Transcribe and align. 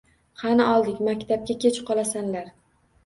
Qani 0.43 0.65
oldik, 0.69 1.03
maktabga 1.09 1.59
kech 1.67 1.79
qolasanlar… 1.91 2.51